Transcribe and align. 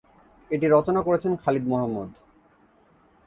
এটি 0.51 0.65
রচনা 0.67 1.01
করেছেন 1.01 1.31
খালিদ 1.35 1.65
মোহাম্মদ। 1.67 2.09